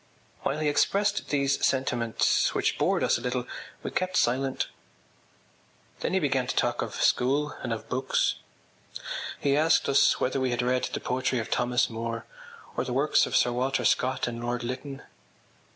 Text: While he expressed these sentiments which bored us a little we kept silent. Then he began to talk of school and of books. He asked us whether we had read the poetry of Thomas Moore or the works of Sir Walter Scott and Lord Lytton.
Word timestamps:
While 0.41 0.57
he 0.57 0.67
expressed 0.67 1.29
these 1.29 1.63
sentiments 1.63 2.55
which 2.55 2.79
bored 2.79 3.03
us 3.03 3.19
a 3.19 3.21
little 3.21 3.45
we 3.83 3.91
kept 3.91 4.17
silent. 4.17 4.67
Then 5.99 6.13
he 6.13 6.19
began 6.19 6.47
to 6.47 6.55
talk 6.55 6.81
of 6.81 6.95
school 6.95 7.51
and 7.61 7.71
of 7.71 7.87
books. 7.87 8.33
He 9.39 9.55
asked 9.55 9.87
us 9.87 10.19
whether 10.19 10.39
we 10.39 10.49
had 10.49 10.63
read 10.63 10.85
the 10.85 10.99
poetry 10.99 11.37
of 11.37 11.51
Thomas 11.51 11.87
Moore 11.87 12.25
or 12.75 12.83
the 12.83 12.93
works 12.93 13.27
of 13.27 13.35
Sir 13.37 13.51
Walter 13.51 13.85
Scott 13.85 14.25
and 14.27 14.43
Lord 14.43 14.63
Lytton. 14.63 15.03